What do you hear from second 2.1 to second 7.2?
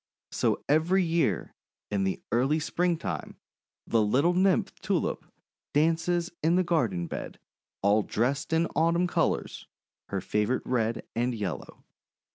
early Springtime, the little Nymph Tulip dances in the garden